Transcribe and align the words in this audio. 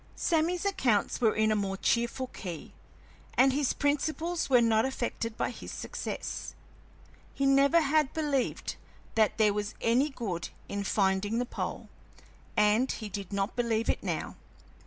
Sammy's 0.15 0.65
accounts 0.65 1.21
were 1.21 1.35
in 1.35 1.51
a 1.51 1.55
more 1.55 1.77
cheerful 1.77 2.25
key, 2.25 2.73
and 3.37 3.53
his 3.53 3.71
principles 3.71 4.49
were 4.49 4.59
not 4.59 4.83
affected 4.83 5.37
by 5.37 5.51
his 5.51 5.71
success. 5.71 6.55
He 7.35 7.45
never 7.45 7.81
had 7.81 8.11
believed 8.11 8.77
that 9.13 9.37
there 9.37 9.53
was 9.53 9.75
any 9.79 10.09
good 10.09 10.49
in 10.67 10.83
finding 10.85 11.37
the 11.37 11.45
pole, 11.45 11.87
and 12.57 12.91
he 12.91 13.09
did 13.09 13.31
not 13.31 13.55
believe 13.55 13.89
it 13.91 14.01
now. 14.01 14.37